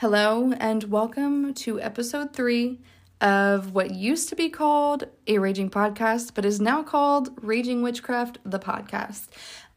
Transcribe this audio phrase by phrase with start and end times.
[0.00, 2.78] Hello, and welcome to episode three
[3.20, 8.38] of what used to be called a Raging Podcast, but is now called Raging Witchcraft,
[8.44, 9.26] the podcast.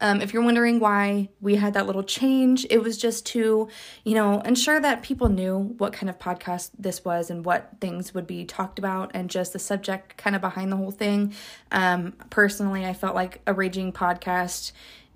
[0.00, 3.68] Um, if you're wondering why we had that little change, it was just to,
[4.04, 8.14] you know, ensure that people knew what kind of podcast this was and what things
[8.14, 11.34] would be talked about and just the subject kind of behind the whole thing.
[11.72, 14.70] Um, personally, I felt like a Raging Podcast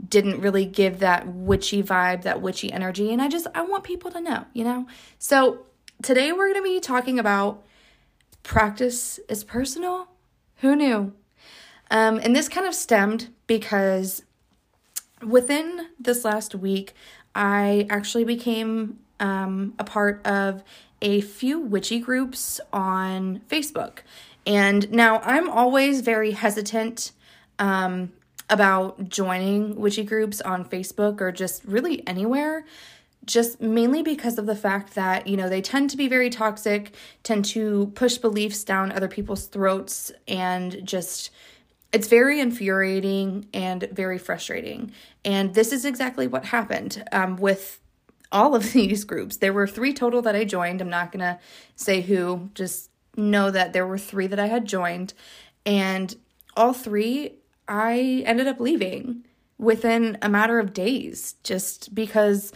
[0.09, 3.13] didn't really give that witchy vibe, that witchy energy.
[3.13, 4.87] And I just, I want people to know, you know?
[5.19, 5.67] So
[6.03, 7.65] today we're going to be talking about
[8.43, 10.09] practice is personal.
[10.57, 11.13] Who knew?
[11.91, 14.23] Um, and this kind of stemmed because
[15.23, 16.95] within this last week,
[17.35, 20.63] I actually became um, a part of
[21.03, 23.99] a few witchy groups on Facebook.
[24.47, 27.13] And now I'm always very hesitant
[27.59, 28.13] um,
[28.49, 32.65] about joining witchy groups on Facebook or just really anywhere
[33.25, 36.95] just mainly because of the fact that you know they tend to be very toxic
[37.25, 41.31] tend to push beliefs down other people's throats and just
[41.93, 44.93] it's very infuriating and very frustrating.
[45.25, 47.81] And this is exactly what happened um, with
[48.31, 49.39] all of these groups.
[49.39, 50.81] There were three total that i joined.
[50.81, 51.39] I'm not gonna
[51.75, 55.15] say who just know that there were three that i had joined.
[55.65, 56.15] And
[56.57, 57.37] all three
[57.69, 59.25] I ended up leaving
[59.59, 62.53] within a matter of days just because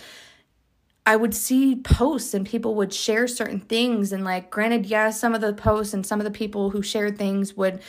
[1.07, 4.13] I would see posts and people would share certain things.
[4.13, 6.83] And, like, granted, yes, yeah, some of the posts and some of the people who
[6.83, 7.81] shared things would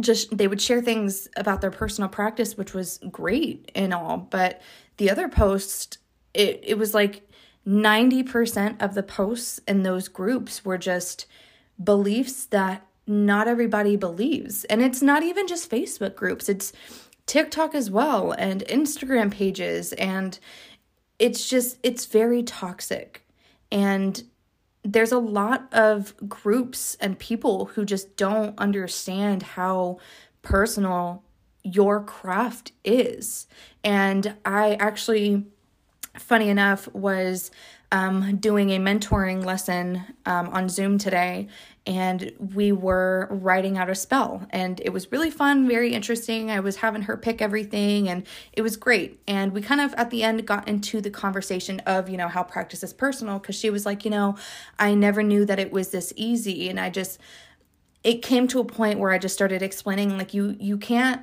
[0.00, 4.18] just, they would share things about their personal practice, which was great and all.
[4.18, 4.60] But
[4.96, 5.98] the other posts,
[6.34, 7.28] it, it was like
[7.66, 11.26] 90% of the posts in those groups were just
[11.82, 14.64] beliefs that not everybody believes.
[14.64, 16.72] And it's not even just Facebook groups, it's
[17.26, 19.92] TikTok as well and Instagram pages.
[19.94, 20.38] And
[21.18, 23.26] it's just, it's very toxic.
[23.70, 24.22] And
[24.82, 29.98] there's a lot of groups and people who just don't understand how
[30.42, 31.22] personal
[31.62, 33.46] your craft is.
[33.84, 35.44] And I actually,
[36.16, 37.50] funny enough, was
[37.90, 41.48] um, doing a mentoring lesson um, on Zoom today,
[41.88, 44.46] and we were writing out a spell.
[44.50, 46.50] And it was really fun, very interesting.
[46.50, 49.22] I was having her pick everything, and it was great.
[49.26, 52.42] And we kind of at the end got into the conversation of, you know, how
[52.42, 54.36] practice is personal, because she was like, you know,
[54.78, 56.68] I never knew that it was this easy.
[56.68, 57.18] And I just,
[58.04, 61.22] it came to a point where I just started explaining, like, you, you can't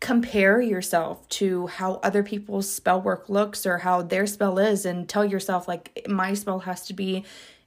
[0.00, 5.06] compare yourself to how other people's spell work looks or how their spell is and
[5.10, 7.22] tell yourself like my spell has to be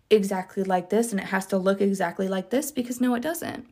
[0.09, 3.67] exactly like this and it has to look exactly like this because no it doesn't.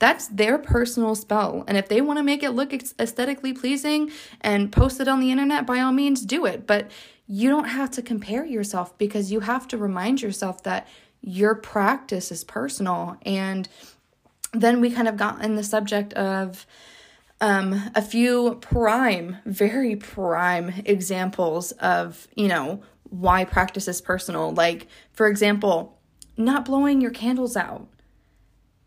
[0.00, 1.62] That's their personal spell.
[1.68, 4.10] And if they want to make it look aesthetically pleasing
[4.40, 6.66] and post it on the internet by all means do it.
[6.66, 6.90] But
[7.26, 10.88] you don't have to compare yourself because you have to remind yourself that
[11.20, 13.18] your practice is personal.
[13.26, 13.68] And
[14.52, 16.66] then we kind of got in the subject of
[17.42, 24.52] um, a few prime, very prime examples of, you know, why practice is personal.
[24.52, 25.98] Like, for example,
[26.36, 27.88] not blowing your candles out.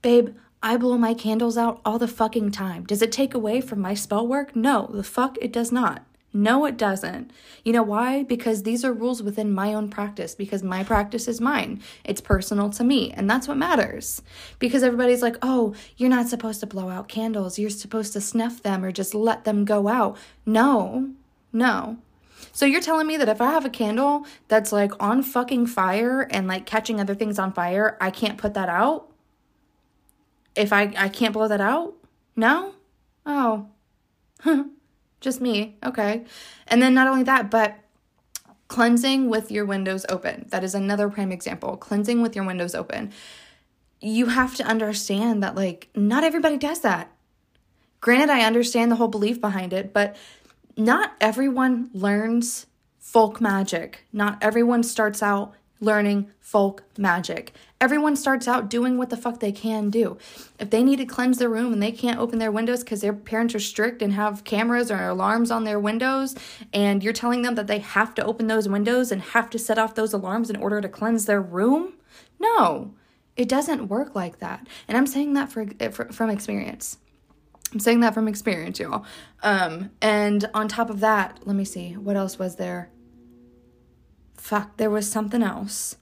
[0.01, 2.85] Babe, I blow my candles out all the fucking time.
[2.85, 4.55] Does it take away from my spell work?
[4.55, 6.05] No, the fuck it does not.
[6.35, 7.29] No, it doesn't.
[7.63, 8.23] You know why?
[8.23, 11.79] Because these are rules within my own practice, because my practice is mine.
[12.03, 14.23] It's personal to me, and that's what matters.
[14.57, 17.59] Because everybody's like, oh, you're not supposed to blow out candles.
[17.59, 20.17] You're supposed to snuff them or just let them go out.
[20.43, 21.11] No,
[21.51, 21.97] no.
[22.51, 26.27] So you're telling me that if I have a candle that's like on fucking fire
[26.29, 29.09] and like catching other things on fire, I can't put that out?
[30.55, 31.93] If I I can't blow that out?
[32.35, 32.73] No?
[33.25, 33.67] Oh.
[35.21, 35.77] Just me.
[35.83, 36.25] Okay.
[36.67, 37.77] And then not only that, but
[38.67, 40.47] cleansing with your windows open.
[40.49, 41.77] That is another prime example.
[41.77, 43.11] Cleansing with your windows open.
[44.01, 47.09] You have to understand that, like, not everybody does that.
[48.01, 50.15] Granted, I understand the whole belief behind it, but
[50.77, 52.67] not everyone learns
[52.99, 54.05] folk magic.
[54.11, 57.53] Not everyone starts out learning folk magic.
[57.81, 60.17] Everyone starts out doing what the fuck they can do.
[60.57, 63.13] If they need to cleanse their room and they can't open their windows because their
[63.13, 66.35] parents are strict and have cameras or alarms on their windows,
[66.71, 69.77] and you're telling them that they have to open those windows and have to set
[69.77, 71.93] off those alarms in order to cleanse their room,
[72.39, 72.93] no,
[73.35, 74.65] it doesn't work like that.
[74.87, 76.97] And I'm saying that for, for from experience.
[77.73, 79.03] I'm saying that from experience, y'all.
[79.41, 82.91] Um, and on top of that, let me see, what else was there?
[84.35, 85.97] Fuck, there was something else.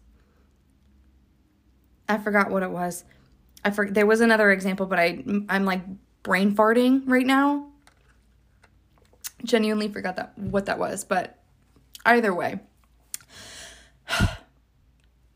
[2.10, 3.06] I forgot what it was.
[3.64, 5.82] I for, there was another example, but I I'm like
[6.24, 7.70] brain farting right now.
[9.44, 11.40] Genuinely forgot that what that was, but
[12.06, 12.60] either way.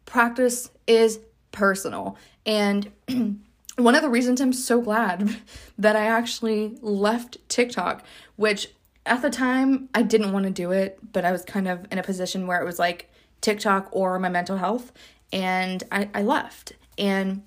[0.06, 1.20] practice is
[1.52, 2.18] personal.
[2.46, 2.92] And
[3.77, 5.38] one of the reasons I'm so glad
[5.77, 8.06] that I actually left TikTok,
[8.36, 8.69] which
[9.06, 12.00] at the time I didn't want to do it, but I was kind of in
[12.00, 13.12] a position where it was like
[13.42, 14.92] TikTok or my mental health,
[15.31, 16.74] and I, I left.
[16.98, 17.44] And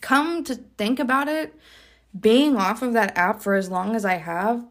[0.00, 1.54] come to think about it,
[2.18, 4.64] being off of that app for as long as I have,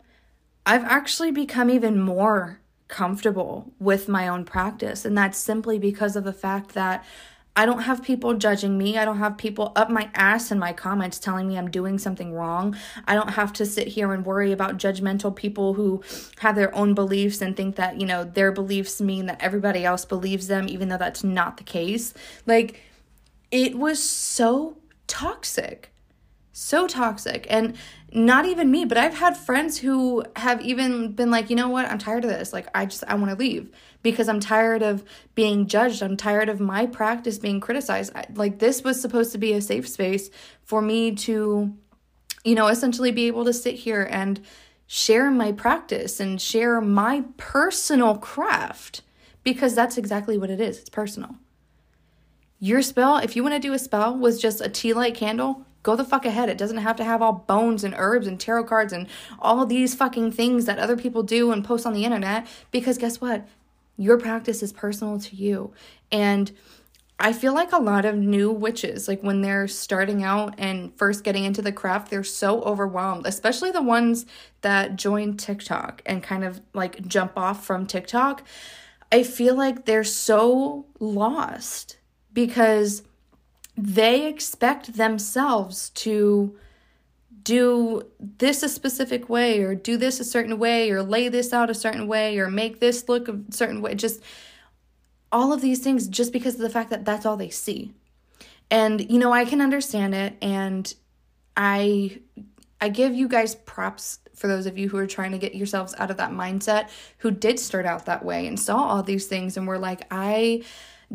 [0.65, 5.05] I've actually become even more comfortable with my own practice.
[5.05, 7.03] And that's simply because of the fact that
[7.57, 8.99] I don't have people judging me.
[8.99, 12.31] I don't have people up my ass in my comments telling me I'm doing something
[12.31, 12.77] wrong.
[13.07, 16.03] I don't have to sit here and worry about judgmental people who
[16.37, 20.05] have their own beliefs and think that, you know, their beliefs mean that everybody else
[20.05, 22.13] believes them, even though that's not the case.
[22.45, 22.79] Like,
[23.49, 24.77] it was so
[25.07, 25.91] toxic.
[26.53, 27.47] So toxic.
[27.49, 27.75] And
[28.13, 31.89] not even me, but I've had friends who have even been like, you know what,
[31.89, 32.53] I'm tired of this.
[32.53, 33.69] Like, I just, I want to leave
[34.01, 35.03] because I'm tired of
[35.35, 36.01] being judged.
[36.01, 38.13] I'm tired of my practice being criticized.
[38.15, 40.29] I, like, this was supposed to be a safe space
[40.63, 41.73] for me to,
[42.45, 44.39] you know, essentially be able to sit here and
[44.85, 49.01] share my practice and share my personal craft
[49.43, 50.79] because that's exactly what it is.
[50.79, 51.35] It's personal.
[52.59, 55.65] Your spell, if you want to do a spell with just a tea light candle,
[55.87, 56.49] go the fuck ahead.
[56.49, 59.07] It doesn't have to have all bones and herbs and tarot cards and
[59.39, 63.21] all these fucking things that other people do and post on the internet because guess
[63.21, 63.47] what?
[63.95, 65.71] Your practice is personal to you.
[66.11, 66.51] And
[67.21, 71.23] I feel like a lot of new witches, like when they're starting out and first
[71.23, 74.25] getting into the craft, they're so overwhelmed, especially the ones
[74.63, 78.43] that join TikTok and kind of like jump off from TikTok.
[79.09, 81.97] I feel like they're so lost
[82.33, 83.03] because
[83.77, 86.57] they expect themselves to
[87.43, 91.69] do this a specific way or do this a certain way or lay this out
[91.69, 93.95] a certain way or make this look a certain way.
[93.95, 94.21] Just
[95.31, 97.93] all of these things just because of the fact that that's all they see.
[98.69, 100.35] And you know i can understand it.
[100.41, 100.93] And
[101.55, 102.19] i
[102.81, 105.95] i give you guys props for those of you who are trying to get yourselves
[105.97, 106.89] out of that mindset
[107.19, 110.61] who did start out that way and saw all these things and were like i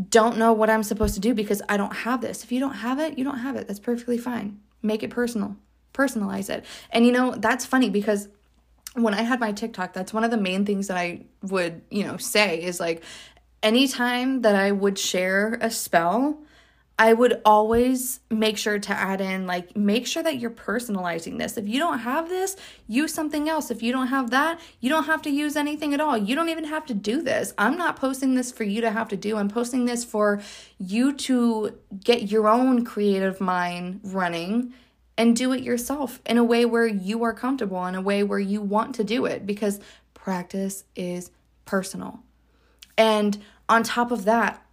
[0.09, 2.45] don't know what I'm supposed to do because I don't have this.
[2.45, 3.69] If you don't have it, you don't have it.
[3.69, 4.61] That's perfectly fine.
[4.83, 5.57] Make it personal,
[5.93, 6.65] personalize it.
[6.91, 8.29] And you know, that's funny because
[8.95, 12.05] when I had my TikTok, that's one of the main things that I would, you
[12.05, 13.03] know, say is like
[13.63, 16.39] anytime that I would share a spell,
[16.99, 21.57] I would always make sure to add in, like, make sure that you're personalizing this.
[21.57, 22.55] If you don't have this,
[22.87, 23.71] use something else.
[23.71, 26.17] If you don't have that, you don't have to use anything at all.
[26.17, 27.55] You don't even have to do this.
[27.57, 29.37] I'm not posting this for you to have to do.
[29.37, 30.43] I'm posting this for
[30.79, 34.75] you to get your own creative mind running
[35.17, 38.39] and do it yourself in a way where you are comfortable, in a way where
[38.39, 39.81] you want to do it, because
[40.15, 41.31] practice is
[41.65, 42.21] personal.
[42.97, 44.65] And on top of that,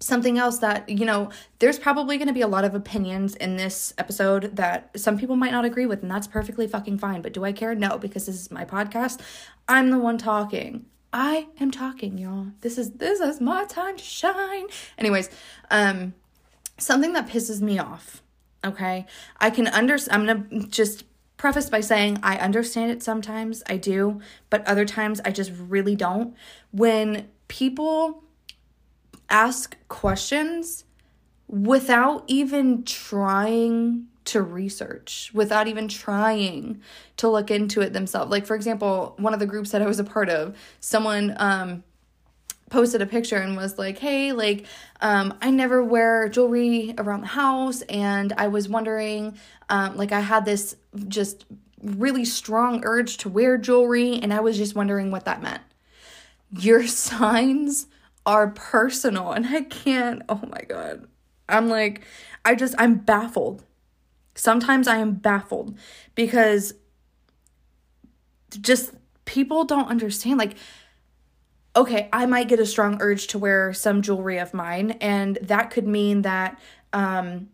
[0.00, 3.56] something else that you know there's probably going to be a lot of opinions in
[3.56, 7.32] this episode that some people might not agree with and that's perfectly fucking fine but
[7.32, 7.74] do i care?
[7.74, 9.20] No because this is my podcast.
[9.68, 10.86] I'm the one talking.
[11.12, 12.46] I am talking y'all.
[12.62, 14.66] This is this is my time to shine.
[14.98, 15.28] Anyways
[15.70, 16.14] um
[16.78, 18.22] something that pisses me off
[18.64, 19.06] okay?
[19.38, 21.04] I can under i'm gonna just
[21.36, 24.20] preface by saying i understand it sometimes i do
[24.50, 26.34] but other times i just really don't.
[26.70, 28.24] When people
[29.30, 30.84] ask questions
[31.48, 36.80] without even trying to research, without even trying
[37.16, 38.30] to look into it themselves.
[38.30, 41.82] Like, for example, one of the groups that I was a part of, someone um,
[42.70, 44.66] posted a picture and was like, hey, like,
[45.00, 49.36] um, I never wear jewelry around the house, and I was wondering,
[49.68, 50.76] um, like, I had this
[51.08, 51.46] just
[51.82, 55.62] really strong urge to wear jewelry, and I was just wondering what that meant.
[56.56, 57.86] Your signs
[58.30, 61.08] are personal and I can't, oh my God.
[61.48, 62.02] I'm like,
[62.44, 63.64] I just, I'm baffled.
[64.36, 65.76] Sometimes I am baffled
[66.14, 66.74] because
[68.60, 68.92] just
[69.24, 70.38] people don't understand.
[70.38, 70.54] Like,
[71.74, 75.70] okay, I might get a strong urge to wear some jewelry of mine, and that
[75.70, 76.56] could mean that
[76.92, 77.48] um,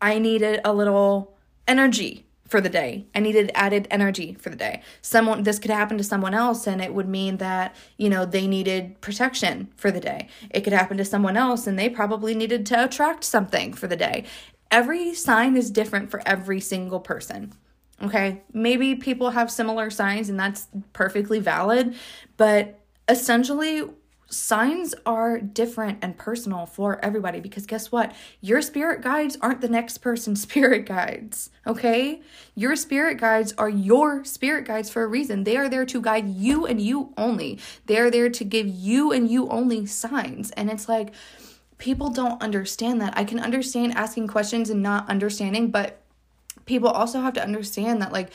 [0.00, 1.36] I needed a little
[1.66, 3.06] energy for the day.
[3.14, 4.82] I needed added energy for the day.
[5.02, 8.46] Someone this could happen to someone else and it would mean that, you know, they
[8.46, 10.28] needed protection for the day.
[10.50, 13.96] It could happen to someone else and they probably needed to attract something for the
[13.96, 14.24] day.
[14.70, 17.52] Every sign is different for every single person.
[18.02, 18.42] Okay?
[18.52, 21.94] Maybe people have similar signs and that's perfectly valid,
[22.36, 23.84] but essentially
[24.28, 28.12] signs are different and personal for everybody because guess what?
[28.40, 32.20] Your spirit guides aren't the next person's spirit guides, okay?
[32.54, 35.44] Your spirit guides are your spirit guides for a reason.
[35.44, 37.60] They are there to guide you and you only.
[37.86, 40.50] They are there to give you and you only signs.
[40.52, 41.12] And it's like,
[41.78, 43.16] people don't understand that.
[43.16, 46.02] I can understand asking questions and not understanding, but
[46.64, 48.32] people also have to understand that, like,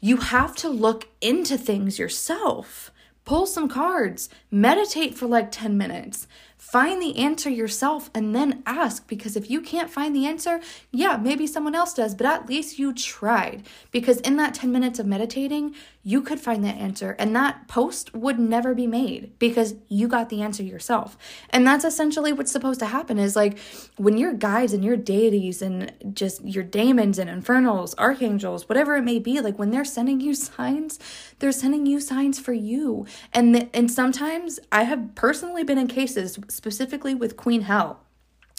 [0.00, 2.90] you have to look into things yourself.
[3.26, 6.26] Pull some cards, meditate for like 10 minutes,
[6.58, 11.16] Find the answer yourself and then ask because if you can't find the answer, yeah,
[11.16, 13.62] maybe someone else does, but at least you tried.
[13.92, 18.14] Because in that 10 minutes of meditating, you could find that answer and that post
[18.14, 21.18] would never be made because you got the answer yourself.
[21.50, 23.58] And that's essentially what's supposed to happen is like
[23.96, 29.02] when your guides and your deities and just your daemons and infernals, archangels, whatever it
[29.02, 31.00] may be, like when they're sending you signs,
[31.40, 33.04] they're sending you signs for you.
[33.32, 37.98] And th- and sometimes I have personally been in cases specifically with Queen Hel,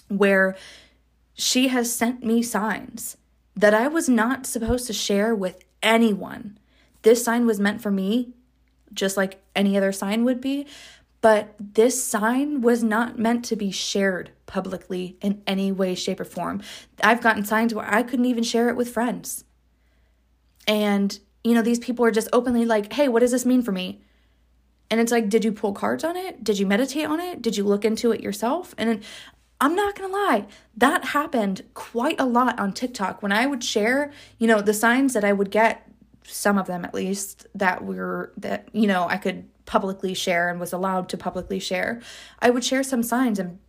[0.10, 0.58] where
[1.34, 3.16] she has sent me signs
[3.56, 6.58] that I was not supposed to share with anyone.
[7.08, 8.34] This sign was meant for me,
[8.92, 10.68] just like any other sign would be,
[11.22, 16.26] but this sign was not meant to be shared publicly in any way, shape, or
[16.26, 16.62] form.
[17.02, 19.46] I've gotten signs where I couldn't even share it with friends.
[20.68, 23.72] And, you know, these people are just openly like, hey, what does this mean for
[23.72, 24.02] me?
[24.92, 26.44] And it's like, did you pull cards on it?
[26.44, 27.42] Did you meditate on it?
[27.42, 28.76] Did you look into it yourself?
[28.78, 29.02] And
[29.62, 30.46] I'm not gonna lie,
[30.76, 35.14] that happened quite a lot on TikTok when I would share, you know, the signs
[35.14, 35.87] that I would get,
[36.28, 40.60] some of them at least, that were, that, you know, I could publicly share and
[40.60, 42.02] was allowed to publicly share.
[42.40, 43.60] I would share some signs and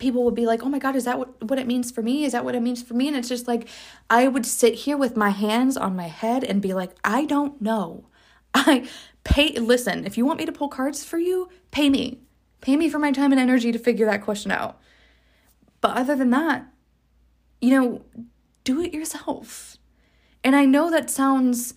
[0.00, 2.24] people would be like, oh my God, is that what, what it means for me?
[2.24, 3.06] Is that what it means for me?
[3.06, 3.68] And it's just like,
[4.08, 7.60] I would sit here with my hands on my head and be like, I don't
[7.60, 8.06] know.
[8.54, 8.88] I
[9.22, 12.20] pay listen, if you want me to pull cards for you, pay me.
[12.60, 14.80] Pay me for my time and energy to figure that question out.
[15.80, 16.66] But other than that,
[17.60, 18.02] you know,
[18.64, 19.76] do it yourself.
[20.42, 21.74] And I know that sounds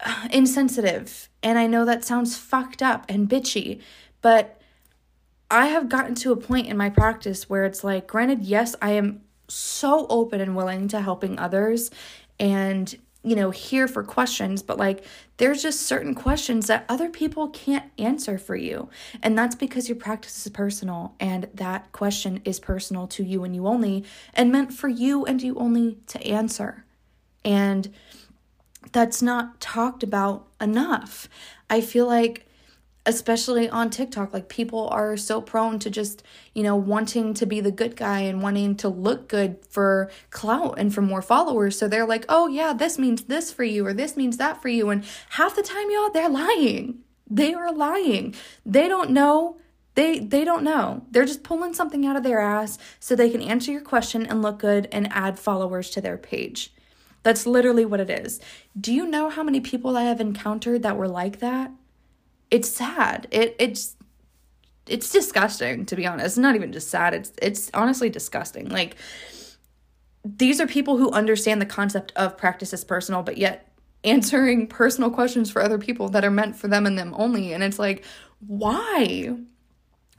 [0.32, 3.80] insensitive and I know that sounds fucked up and bitchy,
[4.22, 4.60] but
[5.50, 8.92] I have gotten to a point in my practice where it's like, granted, yes, I
[8.92, 11.90] am so open and willing to helping others
[12.40, 12.96] and
[13.26, 15.02] you know, here for questions, but like
[15.38, 18.90] there's just certain questions that other people can't answer for you.
[19.22, 23.54] And that's because your practice is personal and that question is personal to you and
[23.54, 26.84] you only and meant for you and you only to answer.
[27.46, 27.90] And
[28.94, 31.28] that's not talked about enough.
[31.68, 32.46] I feel like
[33.06, 34.32] especially on TikTok.
[34.32, 36.22] Like people are so prone to just,
[36.54, 40.78] you know, wanting to be the good guy and wanting to look good for clout
[40.78, 41.78] and for more followers.
[41.78, 44.68] So they're like, oh yeah, this means this for you or this means that for
[44.68, 44.90] you.
[44.90, 47.00] And half the time, y'all, they're lying.
[47.28, 48.34] They are lying.
[48.64, 49.58] They don't know.
[49.96, 51.04] They they don't know.
[51.10, 54.42] They're just pulling something out of their ass so they can answer your question and
[54.42, 56.73] look good and add followers to their page.
[57.24, 58.40] That's literally what it is.
[58.80, 61.72] Do you know how many people I have encountered that were like that?
[62.54, 63.26] it's sad.
[63.32, 63.96] It it's
[64.86, 66.38] it's disgusting to be honest.
[66.38, 67.12] Not even just sad.
[67.12, 68.68] It's it's honestly disgusting.
[68.68, 68.94] Like
[70.24, 73.72] these are people who understand the concept of practice as personal, but yet
[74.04, 77.52] answering personal questions for other people that are meant for them and them only.
[77.52, 78.04] And it's like,
[78.46, 79.36] why?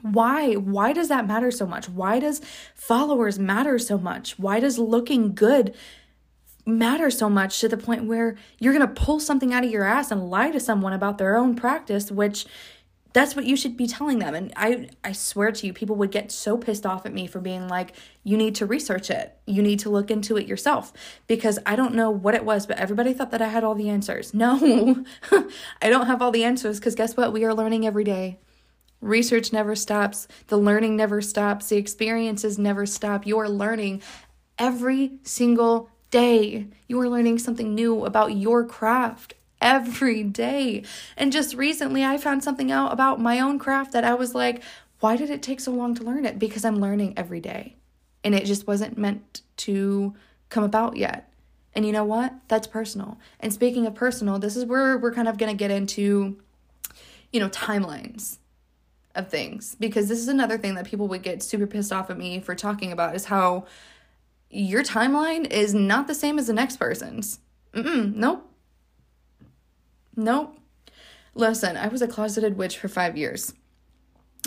[0.01, 0.55] Why?
[0.55, 1.87] Why does that matter so much?
[1.87, 2.41] Why does
[2.75, 4.37] followers matter so much?
[4.37, 5.73] Why does looking good
[6.65, 9.83] matter so much to the point where you're going to pull something out of your
[9.83, 12.45] ass and lie to someone about their own practice which
[13.15, 14.35] that's what you should be telling them.
[14.35, 17.39] And i i swear to you people would get so pissed off at me for
[17.39, 17.95] being like
[18.25, 19.37] you need to research it.
[19.47, 20.91] You need to look into it yourself.
[21.25, 23.89] Because i don't know what it was but everybody thought that i had all the
[23.89, 24.33] answers.
[24.33, 25.05] No
[25.81, 27.31] i don't have all the answers because guess what?
[27.31, 28.37] We are learning every day.
[28.99, 30.27] Research never stops.
[30.47, 31.69] The learning never stops.
[31.69, 33.25] The experiences never stop.
[33.25, 34.01] You are learning
[34.59, 36.67] every single day.
[36.87, 40.83] You are learning something new about your craft every day.
[41.17, 44.63] And just recently, I found something out about my own craft that I was like,
[45.01, 46.39] why did it take so long to learn it?
[46.39, 47.75] Because I'm learning every day.
[48.23, 50.15] And it just wasn't meant to
[50.47, 51.29] come about yet.
[51.73, 52.33] And you know what?
[52.47, 53.17] That's personal.
[53.41, 56.37] And speaking of personal, this is where we're kind of going to get into,
[57.33, 58.37] you know, timelines
[59.15, 59.75] of things.
[59.81, 62.55] Because this is another thing that people would get super pissed off at me for
[62.55, 63.65] talking about is how
[64.49, 67.39] your timeline is not the same as the next person's.
[67.73, 68.49] Mm-mm, nope.
[70.15, 70.57] Nope.
[71.33, 73.53] Listen, I was a closeted witch for five years.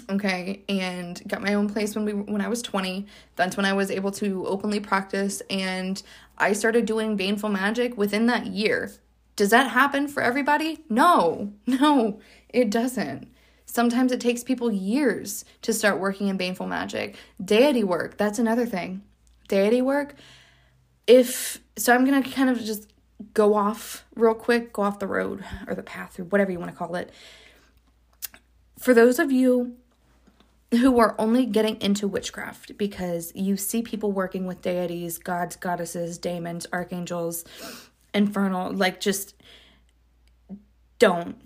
[0.09, 3.07] Okay, and got my own place when we when I was 20.
[3.37, 6.03] That's when I was able to openly practice and
[6.39, 8.93] I started doing baneful magic within that year.
[9.37, 10.85] Does that happen for everybody?
[10.89, 11.53] No.
[11.67, 13.29] No, it doesn't.
[13.67, 17.17] Sometimes it takes people years to start working in baneful magic.
[17.45, 19.03] Deity work, that's another thing
[19.49, 20.15] deity work,
[21.07, 22.93] if so, I'm gonna kind of just
[23.35, 26.71] go off real quick, go off the road or the path or whatever you want
[26.71, 27.11] to call it.
[28.79, 29.77] For those of you
[30.71, 36.19] who are only getting into witchcraft because you see people working with deities, gods, goddesses,
[36.19, 37.45] daemons, archangels,
[38.13, 39.35] infernal, like just
[40.99, 41.37] don't.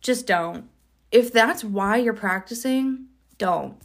[0.00, 0.68] Just don't.
[1.10, 3.06] If that's why you're practicing,
[3.38, 3.76] don't.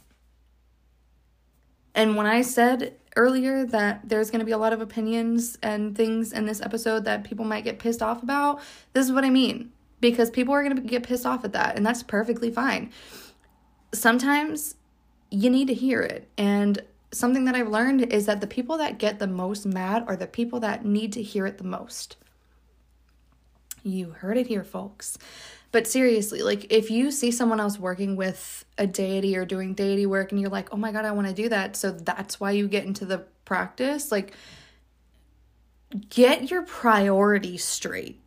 [1.94, 5.94] And when I said earlier that there's going to be a lot of opinions and
[5.94, 8.60] things in this episode that people might get pissed off about,
[8.94, 9.72] this is what I mean.
[10.00, 12.92] Because people are going to get pissed off at that, and that's perfectly fine
[13.92, 14.74] sometimes
[15.30, 16.28] you need to hear it.
[16.36, 16.82] And
[17.12, 20.26] something that I've learned is that the people that get the most mad are the
[20.26, 22.16] people that need to hear it the most.
[23.82, 25.16] You heard it here, folks.
[25.70, 30.06] But seriously, like if you see someone else working with a deity or doing deity
[30.06, 31.76] work and you're like, oh my God, I want to do that.
[31.76, 34.32] So that's why you get into the practice, like
[36.08, 38.20] get your priorities straight.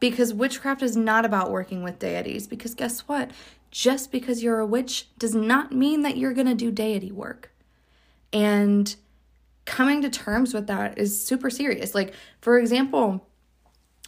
[0.00, 2.48] Because witchcraft is not about working with deities.
[2.48, 3.30] Because guess what?
[3.72, 7.50] just because you're a witch does not mean that you're going to do deity work.
[8.32, 8.94] And
[9.64, 11.94] coming to terms with that is super serious.
[11.94, 13.26] Like, for example,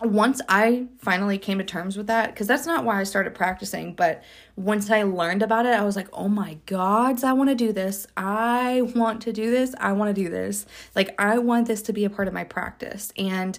[0.02, 3.94] once I finally came to terms with that, because that's not why I started practicing,
[3.94, 4.24] but
[4.56, 7.72] once I learned about it, I was like, oh my gods, I want to do
[7.72, 8.06] this.
[8.16, 9.72] I want to do this.
[9.78, 10.66] I want to do this.
[10.96, 13.12] Like, I want this to be a part of my practice.
[13.16, 13.58] And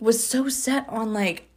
[0.00, 1.50] was so set on like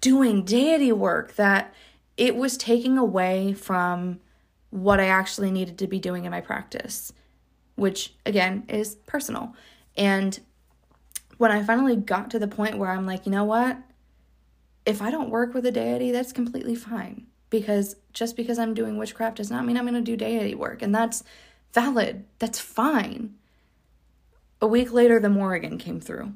[0.00, 1.74] doing deity work that
[2.16, 4.20] it was taking away from
[4.70, 7.12] what I actually needed to be doing in my practice,
[7.74, 9.54] which again is personal.
[9.96, 10.40] And
[11.38, 13.78] when I finally got to the point where I'm like, you know what?
[14.86, 17.26] If I don't work with a deity, that's completely fine.
[17.50, 20.82] Because just because I'm doing witchcraft does not mean I'm going to do deity work.
[20.82, 21.22] And that's
[21.72, 22.24] valid.
[22.38, 23.34] That's fine.
[24.60, 26.34] A week later, the Morrigan came through.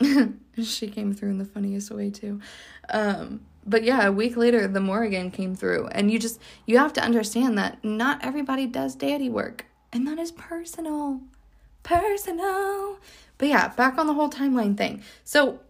[0.62, 2.40] she came through in the funniest way, too.
[2.90, 6.94] Um, but yeah, a week later, the Morrigan came through, and you just you have
[6.94, 11.20] to understand that not everybody does deity work, and that is personal,
[11.82, 12.98] personal.
[13.38, 15.02] But yeah, back on the whole timeline thing.
[15.24, 15.60] So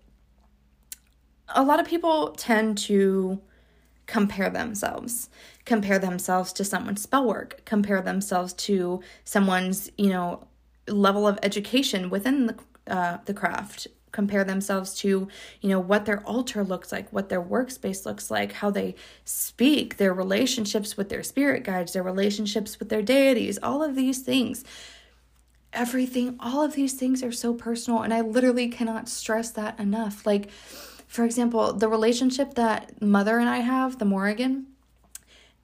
[1.48, 3.40] a lot of people tend to
[4.06, 5.28] compare themselves.
[5.64, 7.62] Compare themselves to someone's spell work.
[7.64, 10.46] Compare themselves to someone's you know
[10.88, 13.86] level of education within the uh, the craft.
[14.10, 15.28] Compare themselves to
[15.60, 18.94] you know what their altar looks like what their workspace looks like how they
[19.26, 24.20] speak their relationships with their spirit guides their relationships with their deities all of these
[24.20, 24.64] things
[25.72, 30.24] everything all of these things are so personal and i literally cannot stress that enough
[30.24, 34.66] like for example the relationship that mother and i have the morrigan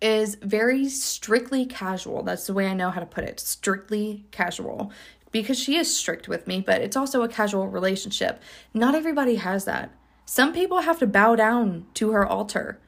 [0.05, 2.23] is very strictly casual.
[2.23, 3.41] That's the way I know how to put it.
[3.41, 4.93] Strictly casual
[5.31, 8.41] because she is strict with me, but it's also a casual relationship.
[8.75, 9.91] Not everybody has that.
[10.27, 12.79] Some people have to bow down to her altar,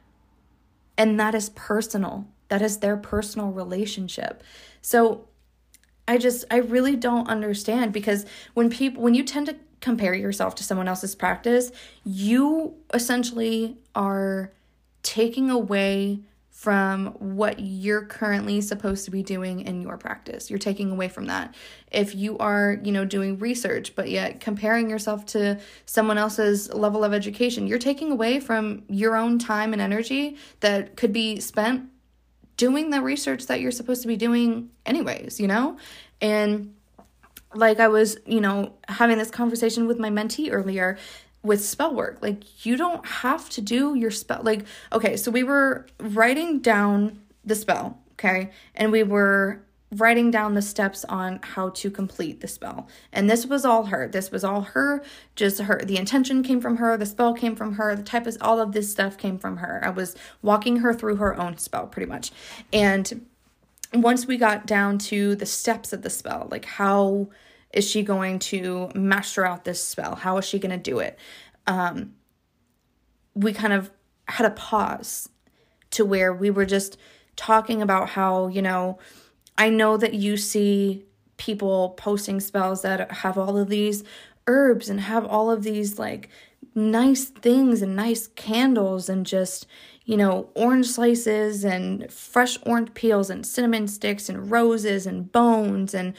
[0.97, 2.27] and that is personal.
[2.49, 4.43] That is their personal relationship.
[4.81, 5.29] So
[6.09, 10.55] I just, I really don't understand because when people, when you tend to compare yourself
[10.57, 11.71] to someone else's practice,
[12.05, 14.53] you essentially are
[15.03, 20.49] taking away from what you're currently supposed to be doing in your practice.
[20.49, 21.55] You're taking away from that.
[21.93, 27.05] If you are, you know, doing research but yet comparing yourself to someone else's level
[27.05, 31.91] of education, you're taking away from your own time and energy that could be spent
[32.57, 35.77] doing the research that you're supposed to be doing anyways, you know?
[36.21, 36.75] And
[37.55, 40.99] like I was, you know, having this conversation with my mentee earlier,
[41.43, 42.19] with spell work.
[42.23, 47.21] Like you don't have to do your spell like okay, so we were writing down
[47.45, 48.51] the spell, okay?
[48.75, 52.89] And we were writing down the steps on how to complete the spell.
[53.13, 54.09] And this was all her.
[54.09, 55.03] This was all her,
[55.37, 55.81] just her.
[55.85, 58.73] The intention came from her, the spell came from her, the type of all of
[58.73, 59.81] this stuff came from her.
[59.85, 62.33] I was walking her through her own spell pretty much.
[62.73, 63.27] And
[63.95, 67.29] once we got down to the steps of the spell, like how
[67.73, 70.17] is she going to master out this spell?
[70.17, 71.19] How is she going to do it?
[71.67, 72.15] Um,
[73.35, 73.91] we kind of
[74.29, 75.29] had a pause
[75.91, 76.97] to where we were just
[77.37, 78.99] talking about how, you know,
[79.59, 81.05] I know that you see
[81.37, 84.05] people posting spells that have all of these
[84.47, 86.29] herbs and have all of these like
[86.75, 89.67] nice things and nice candles and just,
[90.05, 95.95] you know, orange slices and fresh orange peels and cinnamon sticks and roses and bones
[95.95, 96.15] and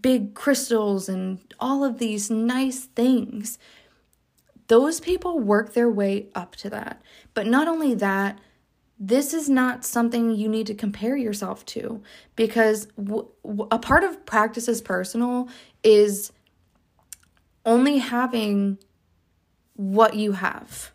[0.00, 3.58] big crystals and all of these nice things.
[4.68, 7.02] Those people work their way up to that.
[7.34, 8.38] But not only that,
[8.98, 12.02] this is not something you need to compare yourself to
[12.36, 15.48] because w- w- a part of practice as personal
[15.82, 16.32] is
[17.64, 18.78] only having
[19.74, 20.90] what you have.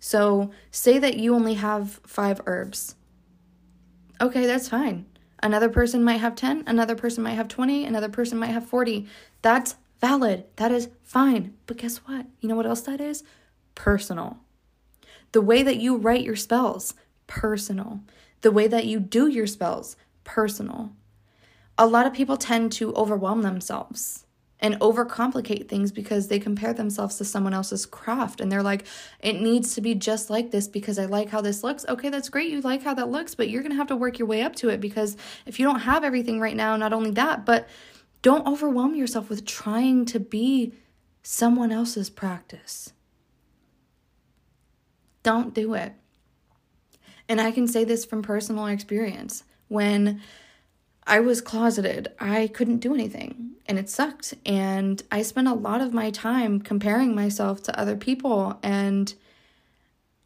[0.00, 2.96] So, say that you only have five herbs
[4.22, 5.06] Okay, that's fine.
[5.42, 9.08] Another person might have 10, another person might have 20, another person might have 40.
[9.42, 10.44] That's valid.
[10.56, 11.54] That is fine.
[11.66, 12.26] But guess what?
[12.40, 13.24] You know what else that is?
[13.74, 14.38] Personal.
[15.32, 16.94] The way that you write your spells,
[17.32, 18.00] personal.
[18.42, 20.92] The way that you do your spells, personal.
[21.78, 24.26] A lot of people tend to overwhelm themselves
[24.60, 28.84] and overcomplicate things because they compare themselves to someone else's craft and they're like
[29.18, 31.86] it needs to be just like this because I like how this looks.
[31.88, 32.50] Okay, that's great.
[32.50, 34.54] You like how that looks, but you're going to have to work your way up
[34.56, 35.16] to it because
[35.46, 37.66] if you don't have everything right now, not only that, but
[38.20, 40.74] don't overwhelm yourself with trying to be
[41.22, 42.92] someone else's practice.
[45.22, 45.94] Don't do it.
[47.28, 49.44] And I can say this from personal experience.
[49.68, 50.20] When
[51.06, 52.12] I was closeted.
[52.20, 54.34] I couldn't do anything and it sucked.
[54.46, 58.58] And I spent a lot of my time comparing myself to other people.
[58.62, 59.12] And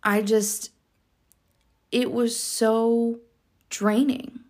[0.02, 0.70] I just,
[1.90, 3.20] it was so
[3.70, 4.40] draining.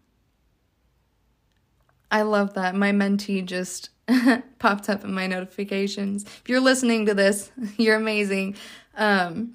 [2.10, 2.74] I love that.
[2.74, 3.90] My mentee just
[4.58, 6.24] popped up in my notifications.
[6.24, 8.56] If you're listening to this, you're amazing.
[8.96, 9.54] Um,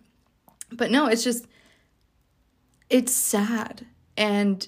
[0.71, 1.47] but no, it's just,
[2.91, 3.86] it's sad.
[4.17, 4.67] And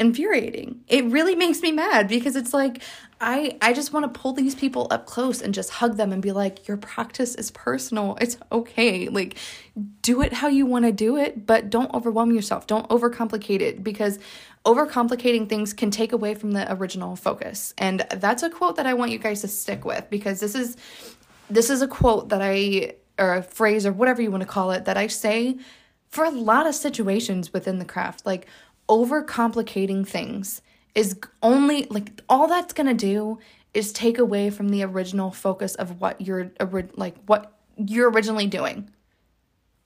[0.00, 0.80] infuriating.
[0.88, 2.82] It really makes me mad because it's like
[3.20, 6.22] I I just want to pull these people up close and just hug them and
[6.22, 8.16] be like your practice is personal.
[8.18, 9.10] It's okay.
[9.10, 9.36] Like
[10.00, 12.66] do it how you want to do it, but don't overwhelm yourself.
[12.66, 14.18] Don't overcomplicate it because
[14.64, 17.74] overcomplicating things can take away from the original focus.
[17.76, 20.78] And that's a quote that I want you guys to stick with because this is
[21.50, 24.70] this is a quote that I or a phrase or whatever you want to call
[24.70, 25.58] it that I say
[26.10, 28.26] for a lot of situations within the craft.
[28.26, 28.46] Like
[28.88, 30.62] overcomplicating things
[30.94, 33.38] is only like all that's going to do
[33.72, 36.50] is take away from the original focus of what you're
[36.96, 38.90] like what you're originally doing.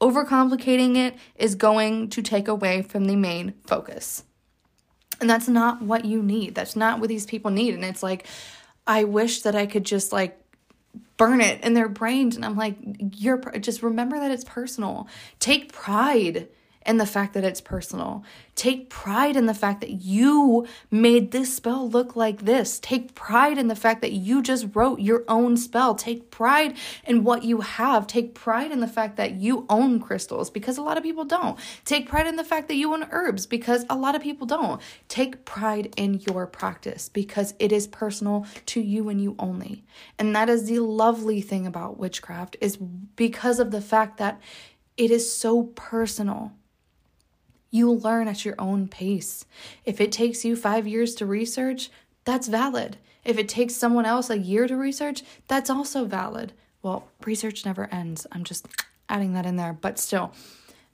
[0.00, 4.24] Overcomplicating it is going to take away from the main focus.
[5.20, 6.54] And that's not what you need.
[6.54, 7.74] That's not what these people need.
[7.74, 8.26] And it's like,
[8.86, 10.38] I wish that I could just like
[11.16, 12.36] burn it in their brains.
[12.36, 12.76] And I'm like,
[13.16, 15.08] you're just remember that it's personal.
[15.38, 16.48] Take pride
[16.86, 18.24] in the fact that it's personal.
[18.54, 22.78] Take pride in the fact that you made this spell look like this.
[22.78, 25.94] Take pride in the fact that you just wrote your own spell.
[25.94, 28.06] Take pride in what you have.
[28.06, 31.58] Take pride in the fact that you own crystals because a lot of people don't.
[31.84, 34.80] Take pride in the fact that you own herbs because a lot of people don't.
[35.08, 39.84] Take pride in your practice because it is personal to you and you only.
[40.18, 44.40] And that is the lovely thing about witchcraft is because of the fact that
[44.96, 46.52] it is so personal
[47.74, 49.46] you learn at your own pace.
[49.84, 51.90] If it takes you five years to research,
[52.24, 52.98] that's valid.
[53.24, 56.52] If it takes someone else a year to research, that's also valid.
[56.82, 58.28] Well, research never ends.
[58.30, 58.68] I'm just
[59.08, 59.72] adding that in there.
[59.72, 60.32] But still,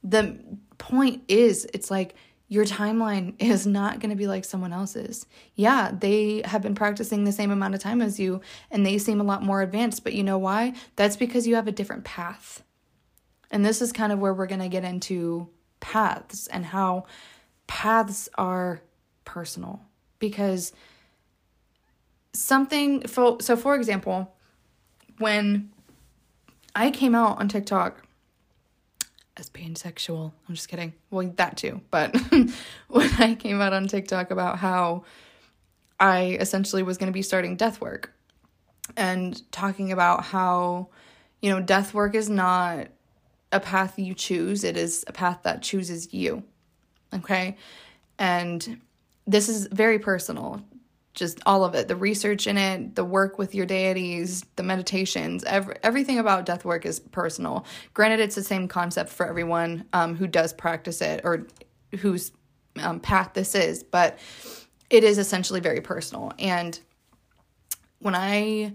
[0.02, 0.38] the
[0.78, 2.14] point is, it's like
[2.48, 5.26] your timeline is not going to be like someone else's.
[5.56, 8.40] Yeah, they have been practicing the same amount of time as you
[8.70, 10.72] and they seem a lot more advanced, but you know why?
[10.96, 12.62] That's because you have a different path.
[13.50, 17.06] And this is kind of where we're going to get into paths and how
[17.66, 18.82] paths are
[19.24, 19.80] personal.
[20.18, 20.72] Because
[22.32, 24.32] something for so for example
[25.18, 25.70] when
[26.76, 28.04] i came out on tiktok
[29.36, 30.92] as pansexual i'm just kidding.
[31.10, 32.16] Well that too but
[32.88, 35.04] when i came out on tiktok about how
[35.98, 38.12] i essentially was going to be starting death work
[38.96, 40.88] and talking about how
[41.40, 42.88] you know death work is not
[43.52, 46.42] a path you choose, it is a path that chooses you.
[47.12, 47.56] Okay?
[48.18, 48.80] And
[49.26, 50.62] this is very personal.
[51.14, 55.42] Just all of it, the research in it, the work with your deities, the meditations,
[55.44, 57.64] every, everything about death work is personal.
[57.94, 61.48] Granted, it's the same concept for everyone um, who does practice it or
[61.98, 62.30] whose
[62.80, 64.20] um, path this is, but
[64.88, 66.32] it is essentially very personal.
[66.38, 66.78] And
[67.98, 68.74] when I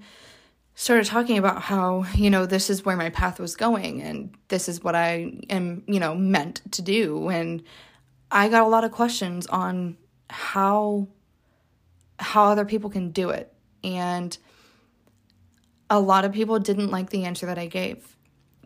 [0.76, 4.68] started talking about how, you know, this is where my path was going and this
[4.68, 7.30] is what I am, you know, meant to do.
[7.30, 7.64] And
[8.30, 9.98] I got a lot of questions on
[10.30, 11.08] how
[12.18, 13.54] how other people can do it.
[13.84, 14.38] And
[15.90, 18.18] a lot of people didn't like the answer that I gave.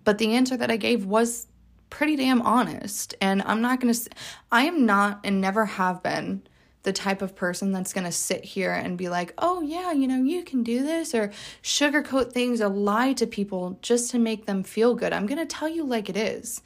[0.03, 1.47] But the answer that I gave was
[1.89, 3.15] pretty damn honest.
[3.21, 4.09] And I'm not going to
[4.51, 6.43] I am not and never have been
[6.83, 10.07] the type of person that's going to sit here and be like, oh, yeah, you
[10.07, 14.45] know, you can do this, or sugarcoat things or lie to people just to make
[14.45, 15.11] them feel good.
[15.11, 16.61] I'm going to tell you like it is.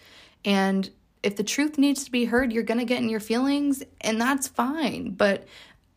[0.45, 0.89] And
[1.23, 4.21] if the truth needs to be heard, you're going to get in your feelings, and
[4.21, 5.11] that's fine.
[5.11, 5.47] But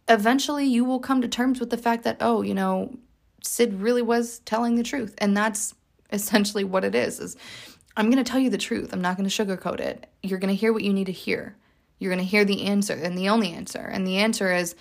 [0.09, 2.96] eventually you will come to terms with the fact that, oh, you know,
[3.42, 5.14] Sid really was telling the truth.
[5.18, 5.74] And that's
[6.11, 7.37] essentially what it is, is
[7.96, 8.92] I'm going to tell you the truth.
[8.92, 10.07] I'm not going to sugarcoat it.
[10.22, 11.57] You're going to hear what you need to hear.
[11.98, 13.80] You're going to hear the answer and the only answer.
[13.80, 14.74] And the answer is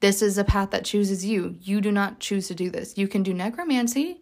[0.00, 1.56] this is a path that chooses you.
[1.62, 2.98] You do not choose to do this.
[2.98, 4.20] You can do necromancy,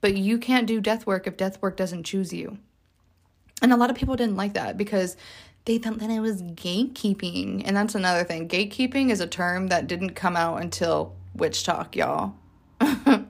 [0.00, 2.58] but you can't do death work if death work doesn't choose you.
[3.60, 5.16] And a lot of people didn't like that because
[5.64, 7.62] they thought that it was gatekeeping.
[7.64, 8.48] And that's another thing.
[8.48, 12.34] Gatekeeping is a term that didn't come out until WitchTok, y'all.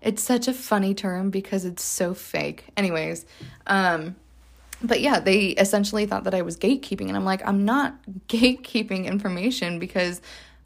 [0.00, 2.66] it's such a funny term because it's so fake.
[2.76, 3.26] Anyways,
[3.66, 4.14] um,
[4.84, 7.08] but yeah, they essentially thought that I was gatekeeping.
[7.08, 7.96] And I'm like, I'm not
[8.28, 10.20] gatekeeping information because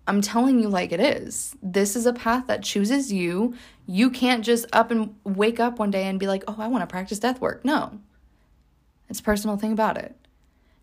[0.06, 1.54] I'm telling you like it is.
[1.62, 3.54] This is a path that chooses you.
[3.86, 6.82] You can't just up and wake up one day and be like, oh, I want
[6.82, 7.64] to practice death work.
[7.64, 8.00] No,
[9.08, 10.14] it's a personal thing about it.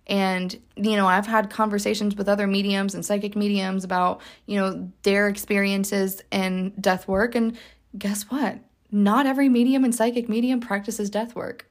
[0.08, 4.92] And, you know, I've had conversations with other mediums and psychic mediums about, you know,
[5.02, 7.34] their experiences in death work.
[7.34, 7.58] And
[7.98, 8.60] guess what?
[8.92, 11.68] Not every medium and psychic medium practices death work.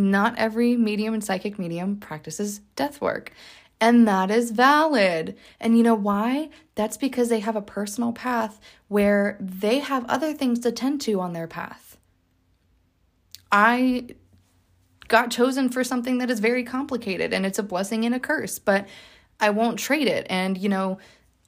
[0.00, 3.32] Not every medium and psychic medium practices death work.
[3.82, 5.36] And that is valid.
[5.58, 6.50] And you know why?
[6.74, 11.20] That's because they have a personal path where they have other things to tend to
[11.20, 11.98] on their path.
[13.52, 14.08] I
[15.08, 18.58] got chosen for something that is very complicated and it's a blessing and a curse,
[18.58, 18.86] but
[19.38, 20.26] I won't trade it.
[20.30, 20.98] And, you know,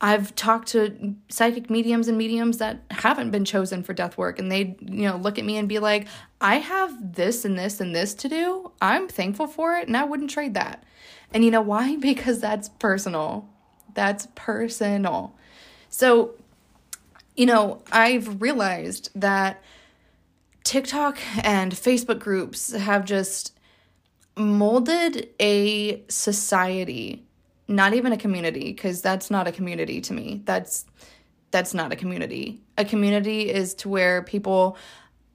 [0.04, 4.50] I've talked to psychic mediums and mediums that haven't been chosen for death work, and
[4.50, 6.08] they, you know, look at me and be like,
[6.40, 8.72] I have this and this and this to do.
[8.82, 10.82] I'm thankful for it, and I wouldn't trade that.
[11.32, 11.96] And you know why?
[12.00, 13.48] Because that's personal.
[13.94, 15.36] That's personal.
[15.88, 16.34] So,
[17.36, 19.62] you know, I've realized that
[20.64, 23.56] TikTok and Facebook groups have just
[24.36, 27.24] molded a society,
[27.68, 30.42] not even a community, because that's not a community to me.
[30.44, 30.84] That's
[31.50, 32.60] that's not a community.
[32.78, 34.76] A community is to where people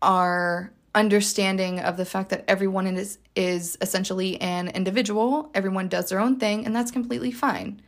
[0.02, 5.52] are understanding of the fact that everyone is is essentially an individual.
[5.54, 7.82] Everyone does their own thing, and that's completely fine.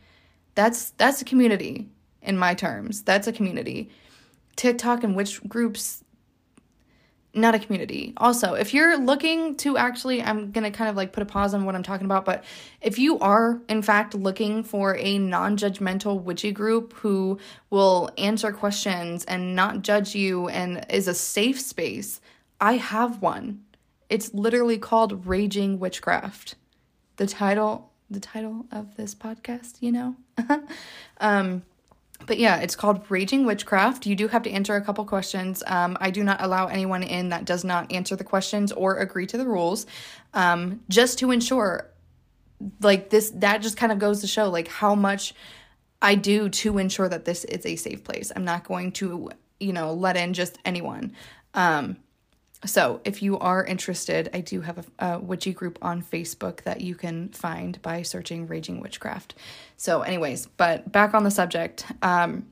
[0.54, 1.88] That's that's a community
[2.22, 3.02] in my terms.
[3.02, 3.90] That's a community.
[4.56, 6.04] TikTok and witch groups
[7.32, 8.12] not a community.
[8.16, 11.54] Also, if you're looking to actually, I'm going to kind of like put a pause
[11.54, 12.44] on what I'm talking about, but
[12.80, 17.38] if you are in fact looking for a non judgmental witchy group who
[17.70, 22.20] will answer questions and not judge you and is a safe space,
[22.60, 23.62] I have one.
[24.08, 26.56] It's literally called Raging Witchcraft.
[27.16, 30.16] The title, the title of this podcast, you know?
[31.20, 31.62] um,
[32.26, 34.06] but yeah, it's called Raging Witchcraft.
[34.06, 35.62] You do have to answer a couple questions.
[35.66, 39.26] Um, I do not allow anyone in that does not answer the questions or agree
[39.26, 39.86] to the rules,
[40.34, 41.90] um, just to ensure,
[42.80, 43.30] like this.
[43.36, 45.34] That just kind of goes to show like how much
[46.02, 48.32] I do to ensure that this is a safe place.
[48.34, 51.12] I'm not going to, you know, let in just anyone.
[51.54, 51.96] Um,
[52.66, 56.82] so, if you are interested, I do have a, a, witchy group on Facebook that
[56.82, 59.34] you can find by searching Raging Witchcraft.
[59.78, 62.46] So, anyways, but back on the subject, um,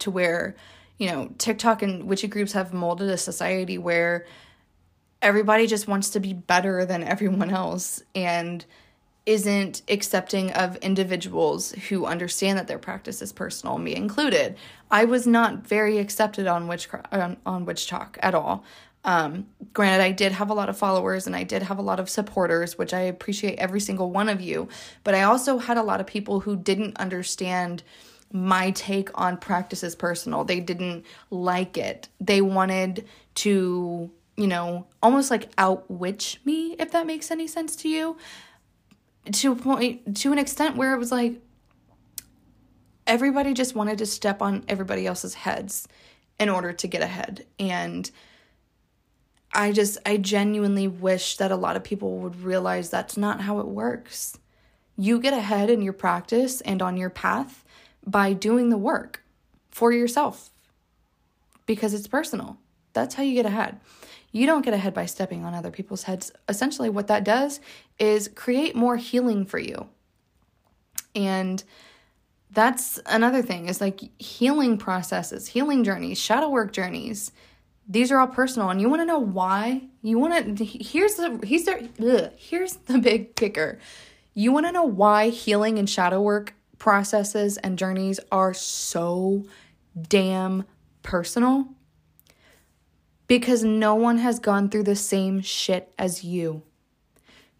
[0.00, 0.56] to where,
[0.98, 4.26] you know, TikTok and witchy groups have molded a society where
[5.22, 8.66] everybody just wants to be better than everyone else and
[9.28, 14.56] isn't accepting of individuals who understand that their practice is personal, me included.
[14.90, 18.64] I was not very accepted on witchcraft on, on WitchTok at all.
[19.04, 22.00] Um, granted, I did have a lot of followers and I did have a lot
[22.00, 24.68] of supporters, which I appreciate every single one of you.
[25.04, 27.82] But I also had a lot of people who didn't understand
[28.32, 30.44] my take on practice as personal.
[30.44, 32.08] They didn't like it.
[32.20, 33.06] They wanted
[33.36, 38.16] to, you know, almost like outwitch me, if that makes any sense to you.
[39.32, 41.40] To a point, to an extent where it was like
[43.06, 45.88] everybody just wanted to step on everybody else's heads
[46.38, 47.46] in order to get ahead.
[47.58, 48.10] And
[49.52, 53.60] I just, I genuinely wish that a lot of people would realize that's not how
[53.60, 54.38] it works.
[54.96, 57.64] You get ahead in your practice and on your path
[58.06, 59.22] by doing the work
[59.70, 60.50] for yourself
[61.66, 62.58] because it's personal.
[62.92, 63.80] That's how you get ahead.
[64.32, 66.32] You don't get ahead by stepping on other people's heads.
[66.48, 67.60] Essentially, what that does
[67.98, 69.88] is create more healing for you.
[71.14, 71.62] And
[72.50, 77.32] that's another thing is like healing processes, healing journeys, shadow work journeys
[77.88, 79.82] these are all personal, and you want to know why?
[80.02, 83.78] You want to here's the ugh, here's the big kicker.
[84.34, 89.46] You want to know why healing and shadow work processes and journeys are so
[90.00, 90.64] damn
[91.02, 91.68] personal?
[93.26, 96.62] Because no one has gone through the same shit as you.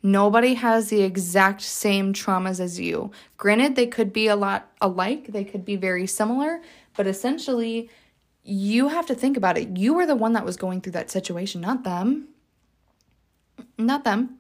[0.03, 3.11] Nobody has the exact same traumas as you.
[3.37, 6.61] Granted, they could be a lot alike, they could be very similar,
[6.97, 7.91] but essentially,
[8.49, 9.77] you have to think about it.
[9.77, 12.29] You were the one that was going through that situation, not them.
[13.77, 14.39] Not them.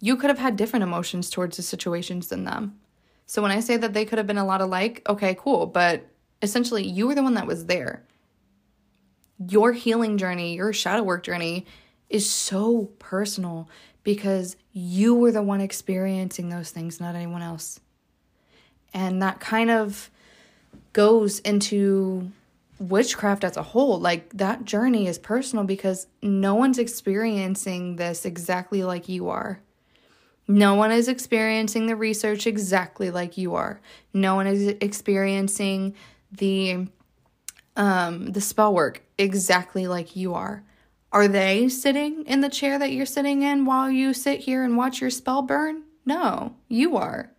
[0.00, 2.78] you could have had different emotions towards the situations than them.
[3.26, 5.66] So when I say that they could have been a lot alike, okay, cool.
[5.66, 6.06] But
[6.42, 8.02] essentially, you were the one that was there.
[9.38, 11.66] Your healing journey, your shadow work journey
[12.08, 13.68] is so personal
[14.02, 17.78] because you were the one experiencing those things, not anyone else.
[18.94, 20.10] And that kind of
[20.92, 22.32] goes into
[22.80, 24.00] witchcraft as a whole.
[24.00, 29.60] Like that journey is personal because no one's experiencing this exactly like you are.
[30.48, 33.80] No one is experiencing the research exactly like you are.
[34.12, 35.94] No one is experiencing
[36.32, 36.88] the
[37.76, 40.64] um the spell work exactly like you are.
[41.12, 44.76] Are they sitting in the chair that you're sitting in while you sit here and
[44.76, 45.82] watch your spell burn?
[46.06, 47.32] No, you are.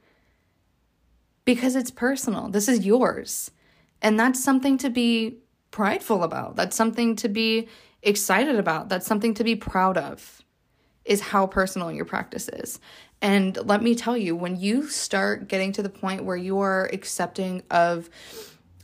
[1.46, 2.50] Because it's personal.
[2.50, 3.52] This is yours.
[4.02, 5.38] And that's something to be
[5.70, 6.56] prideful about.
[6.56, 7.68] That's something to be
[8.02, 8.90] excited about.
[8.90, 10.44] That's something to be proud of,
[11.06, 12.80] is how personal your practice is.
[13.22, 16.90] And let me tell you, when you start getting to the point where you are
[16.92, 18.10] accepting of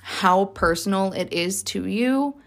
[0.03, 2.39] how personal it is to you,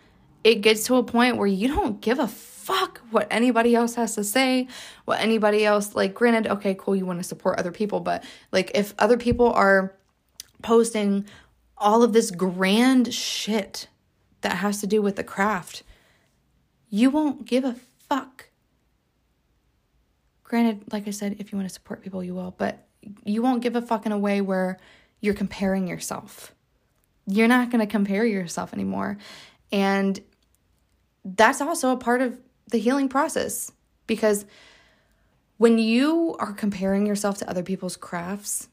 [0.45, 4.15] it gets to a point where you don't give a fuck what anybody else has
[4.15, 4.69] to say,
[5.05, 8.71] what anybody else, like, granted, okay, cool, you want to support other people, but like,
[8.75, 9.93] if other people are
[10.63, 11.27] posting
[11.81, 13.89] all of this grand shit
[14.43, 15.83] that has to do with the craft,
[16.91, 17.77] you won't give a
[18.09, 18.51] fuck.
[20.45, 22.87] Granted, like I said, if you want to support people, you will, but
[23.25, 24.79] you won't give a fuck in a way where
[25.21, 26.55] you're comparing yourself.
[27.27, 29.17] You're not going to compare yourself anymore.
[29.73, 30.21] And
[31.25, 32.39] that's also a part of
[32.69, 33.71] the healing process
[34.07, 34.45] because
[35.59, 38.69] when you are comparing yourself to other people's crafts,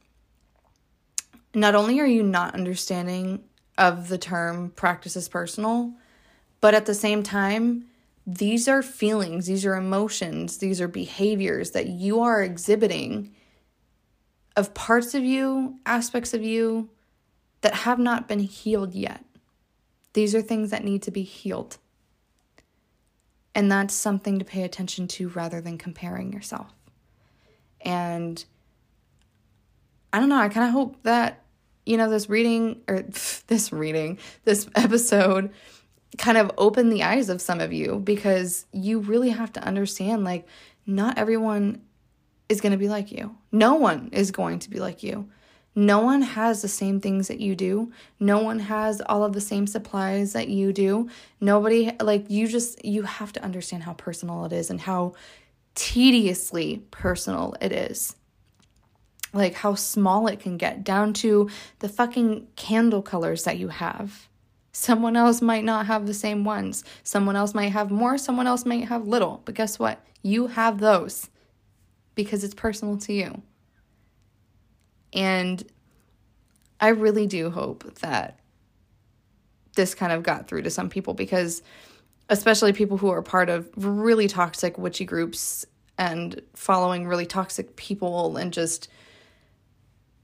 [1.58, 3.44] not only are you not understanding
[3.80, 5.92] of the term practice is personal,
[6.62, 7.86] but at the same time,
[8.28, 13.34] these are feelings, these are emotions, these are behaviors that you are exhibiting
[14.56, 16.90] of parts of you, aspects of you
[17.62, 19.26] that have not been healed yet.
[20.14, 21.78] These are things that need to be healed.
[23.56, 26.72] And that's something to pay attention to rather than comparing yourself.
[27.82, 28.46] And
[30.14, 31.44] I don't know, I kind of hope that
[31.88, 33.02] you know, this reading or
[33.48, 35.52] this reading, this episode
[36.18, 40.24] kind of opened the eyes of some of you because you really have to understand
[40.24, 40.48] like,
[40.86, 41.82] not everyone
[42.50, 43.36] is going to be like you.
[43.52, 45.30] No one is going to be like you.
[45.76, 47.92] No one has the same things that you do.
[48.20, 51.08] No one has all of the same supplies that you do.
[51.40, 55.14] Nobody, like, you just, you have to understand how personal it is and how
[55.76, 58.16] tediously personal it is
[59.34, 64.28] like how small it can get down to the fucking candle colors that you have.
[64.72, 66.84] Someone else might not have the same ones.
[67.04, 69.42] Someone else might have more, someone else might have little.
[69.46, 70.06] But guess what?
[70.22, 71.30] You have those
[72.16, 73.42] because it's personal to you.
[75.14, 75.64] And
[76.80, 78.40] I really do hope that
[79.76, 81.62] this kind of got through to some people because,
[82.30, 85.66] especially people who are part of really toxic witchy groups
[85.98, 88.90] and following really toxic people and just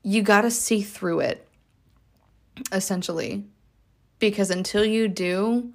[0.04, 1.48] you got to see through it,
[2.72, 3.46] essentially.
[4.20, 5.74] Because until you do,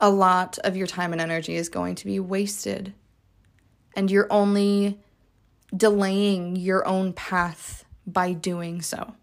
[0.00, 2.94] a lot of your time and energy is going to be wasted.
[3.96, 5.00] And you're only
[5.74, 9.14] delaying your own path by doing so.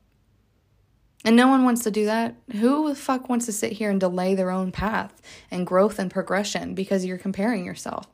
[1.24, 2.36] And no one wants to do that.
[2.52, 6.12] Who the fuck wants to sit here and delay their own path and growth and
[6.12, 8.08] progression because you're comparing yourself?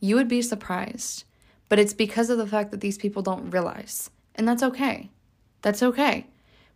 [0.00, 1.24] You would be surprised.
[1.68, 4.10] But it's because of the fact that these people don't realize.
[4.34, 5.10] And that's okay.
[5.62, 6.26] That's okay.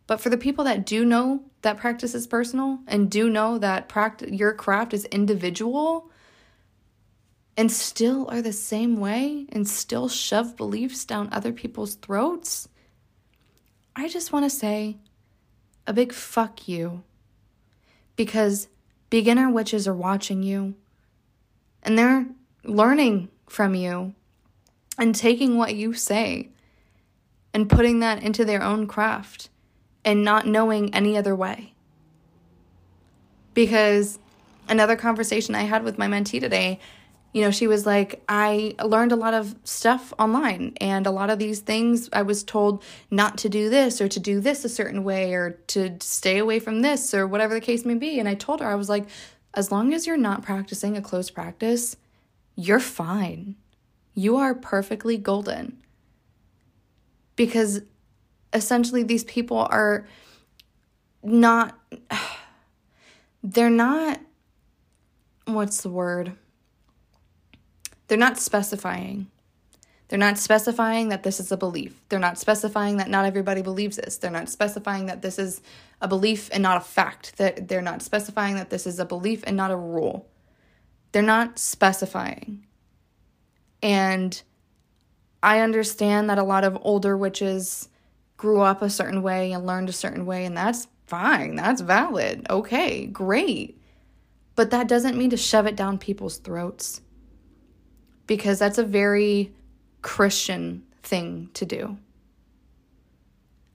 [0.07, 3.89] But for the people that do know that practice is personal and do know that
[3.89, 6.11] practice your craft is individual
[7.57, 12.69] and still are the same way and still shove beliefs down other people's throats,
[13.95, 14.97] I just want to say
[15.87, 17.03] a big fuck you.
[18.17, 18.69] Because
[19.11, 20.75] beginner witches are watching you
[21.83, 22.27] and they're
[22.65, 24.15] learning from you
[24.99, 26.51] and taking what you say
[27.53, 29.49] and putting that into their own craft
[30.05, 31.75] and not knowing any other way.
[33.55, 34.19] Because
[34.69, 36.79] another conversation I had with my mentee today,
[37.33, 41.31] you know, she was like, I learned a lot of stuff online, and a lot
[41.31, 44.69] of these things I was told not to do this or to do this a
[44.69, 48.19] certain way or to stay away from this or whatever the case may be.
[48.19, 49.07] And I told her, I was like,
[49.55, 51.97] as long as you're not practicing a closed practice,
[52.57, 53.57] you're fine.
[54.15, 55.79] You are perfectly golden
[57.41, 57.81] because
[58.53, 60.07] essentially these people are
[61.23, 61.79] not
[63.43, 64.21] they're not
[65.47, 66.35] what's the word
[68.09, 69.27] they're not specifying
[70.09, 72.03] They're not specifying that this is a belief.
[72.11, 74.19] They're not specifying that not everybody believes this.
[74.19, 75.63] They're not specifying that this is
[76.03, 77.39] a belief and not a fact.
[77.39, 80.29] That they're not specifying that this is a belief and not a rule.
[81.13, 82.67] They're not specifying.
[83.83, 84.43] And
[85.43, 87.89] I understand that a lot of older witches
[88.37, 91.57] grew up a certain way and learned a certain way, and that's fine.
[91.57, 92.47] That's valid.
[92.49, 93.81] Okay, great.
[94.55, 97.01] But that doesn't mean to shove it down people's throats
[98.27, 99.53] because that's a very
[100.03, 101.99] Christian thing to do,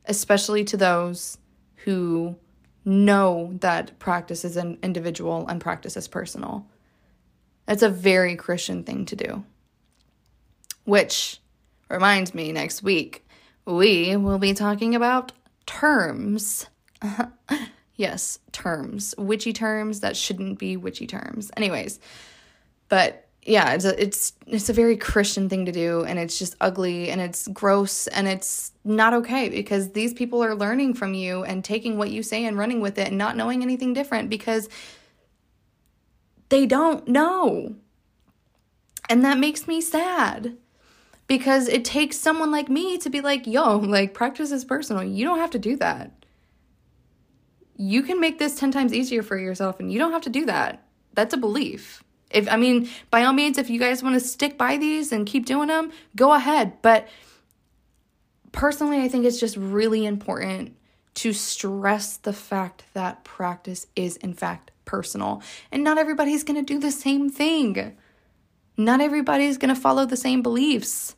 [0.06, 1.38] especially to those
[1.78, 2.36] who
[2.84, 6.68] know that practice is an individual and practice is personal.
[7.66, 9.44] That's a very Christian thing to do.
[10.84, 11.40] Which
[11.90, 13.26] reminds me, next week,
[13.66, 15.32] we will be talking about
[15.66, 16.68] terms.
[17.96, 19.16] yes, terms.
[19.18, 21.52] Witchy terms that shouldn't be witchy terms.
[21.58, 22.00] Anyways,
[22.90, 26.56] but yeah, it's a, it's it's a very Christian thing to do and it's just
[26.60, 31.44] ugly and it's gross and it's not okay because these people are learning from you
[31.44, 34.68] and taking what you say and running with it and not knowing anything different because
[36.50, 37.76] they don't know.
[39.08, 40.58] And that makes me sad
[41.28, 45.04] because it takes someone like me to be like, yo, like practice is personal.
[45.04, 46.12] You don't have to do that.
[47.78, 50.46] You can make this 10 times easier for yourself and you don't have to do
[50.46, 50.84] that.
[51.14, 52.04] That's a belief.
[52.30, 55.26] If I mean, by all means, if you guys want to stick by these and
[55.26, 56.82] keep doing them, go ahead.
[56.82, 57.08] But
[58.52, 60.76] personally, I think it's just really important
[61.16, 65.42] to stress the fact that practice is, in fact, personal.
[65.72, 67.96] And not everybody's going to do the same thing.
[68.78, 71.16] Not everybody's going to follow the same beliefs.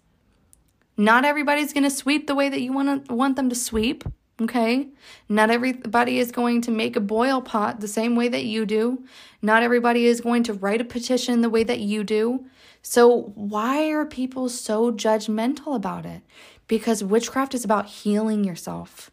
[0.96, 4.04] Not everybody's going to sweep the way that you want to want them to sweep.
[4.40, 4.88] Okay?
[5.28, 9.04] Not everybody is going to make a boil pot the same way that you do.
[9.42, 12.46] Not everybody is going to write a petition the way that you do.
[12.84, 16.22] So, why are people so judgmental about it?
[16.68, 19.10] Because witchcraft is about healing yourself.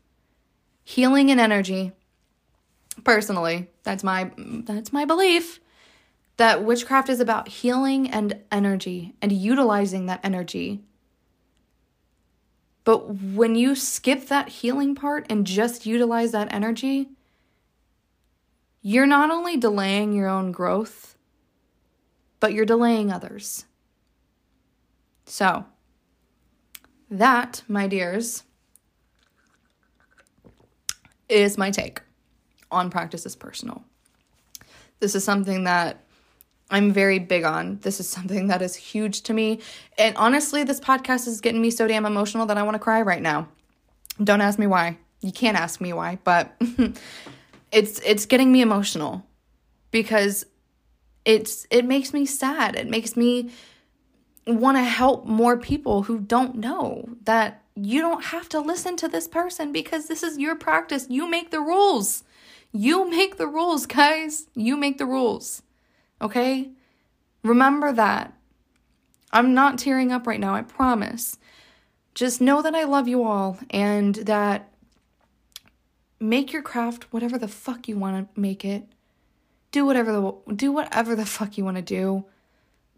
[0.85, 1.93] Healing and energy.
[3.03, 5.59] Personally, that's my that's my belief
[6.37, 10.83] that witchcraft is about healing and energy and utilizing that energy
[12.85, 17.09] but when you skip that healing part and just utilize that energy,
[18.83, 21.17] you're not only delaying your own growth,
[22.41, 23.65] but you're delaying others.
[25.25, 25.65] So,
[27.11, 28.43] that, my dears,
[31.31, 32.03] is my take
[32.71, 33.83] on practice is personal.
[35.01, 36.04] This is something that
[36.71, 37.79] I'm very big on.
[37.83, 39.61] This is something that is huge to me.
[39.99, 43.03] And honestly, this podcast is getting me so damn emotional that I want to cry
[43.03, 43.49] right now.
[44.23, 44.99] Don't ask me why.
[45.21, 46.55] You can't ask me why, but
[47.73, 49.25] it's it's getting me emotional
[49.91, 50.45] because
[51.25, 52.77] it's it makes me sad.
[52.77, 53.51] It makes me
[54.47, 59.09] want to help more people who don't know that you don't have to listen to
[59.09, 61.07] this person because this is your practice.
[61.09, 62.23] You make the rules.
[62.73, 64.47] You make the rules, guys.
[64.55, 65.63] You make the rules.
[66.21, 66.71] Okay?
[67.43, 68.33] Remember that.
[69.33, 71.37] I'm not tearing up right now, I promise.
[72.15, 74.73] Just know that I love you all and that
[76.21, 78.85] make your craft whatever the fuck you want to make it.
[79.73, 82.25] Do whatever the do whatever the fuck you want to do.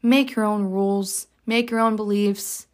[0.02, 2.66] Make your own rules, make your own beliefs.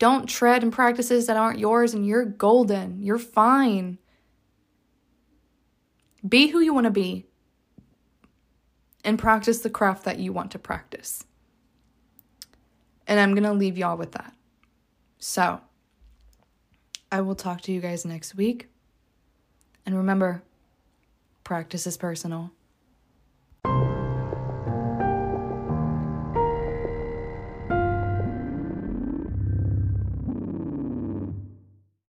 [0.00, 3.00] Don't tread in practices that aren't yours and you're golden.
[3.00, 3.98] You're fine.
[6.28, 7.26] Be who you want to be
[9.04, 11.24] and practice the craft that you want to practice.
[13.06, 14.34] And I'm going to leave y'all with that.
[15.18, 15.60] So,
[17.12, 18.68] I will talk to you guys next week.
[19.86, 20.42] And remember,
[21.44, 22.50] practice is personal.